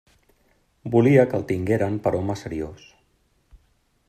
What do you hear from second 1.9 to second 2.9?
per home seriós.